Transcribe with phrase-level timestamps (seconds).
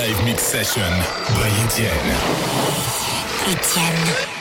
[0.00, 0.90] Live Mix Session
[1.34, 2.16] by Etienne.
[3.46, 4.39] Etienne.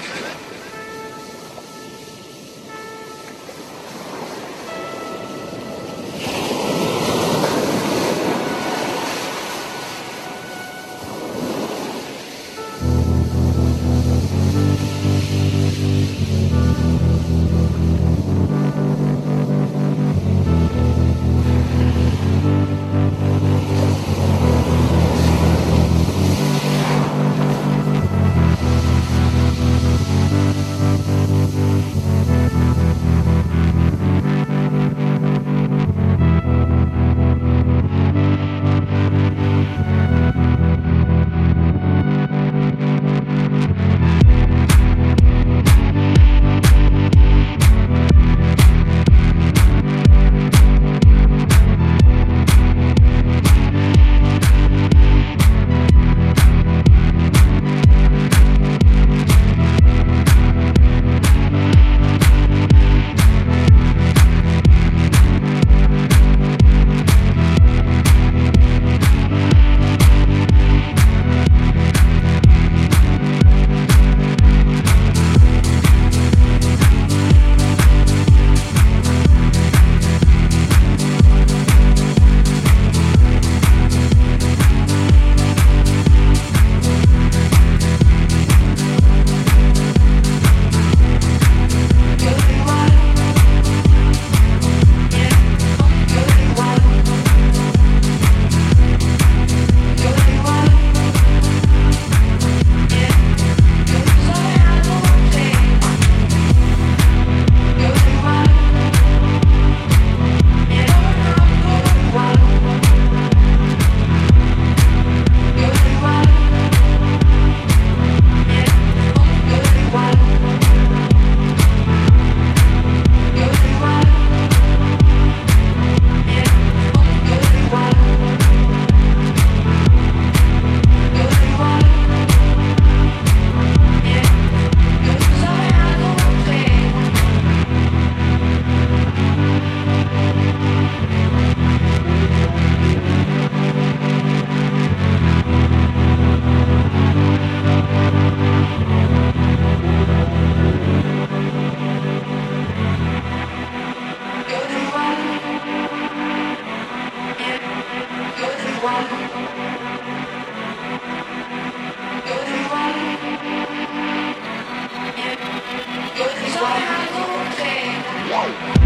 [168.32, 168.79] Whoa!